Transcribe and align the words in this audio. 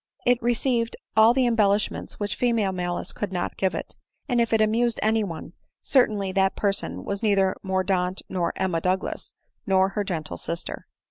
It 0.25 0.41
received 0.41 0.95
all 1.15 1.31
the 1.31 1.45
embellish 1.45 1.91
ments 1.91 2.19
which 2.19 2.33
female 2.35 2.71
malice 2.71 3.13
could 3.13 3.37
give 3.55 3.75
it; 3.75 3.95
and 4.27 4.41
if 4.41 4.51
it 4.51 4.59
amused 4.59 4.99
any 5.03 5.23
one, 5.23 5.53
certainly 5.83 6.31
that 6.31 6.55
person 6.55 7.03
was 7.05 7.21
neither 7.21 7.55
Mor 7.61 7.83
daunt, 7.83 8.23
nor 8.27 8.51
Emma 8.55 8.81
Douglas, 8.81 9.33
nor 9.67 9.89
her 9.89 10.03
gentle 10.03 10.37
sister. 10.37 10.87